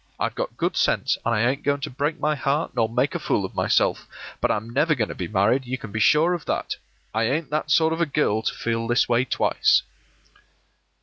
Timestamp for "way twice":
9.07-9.83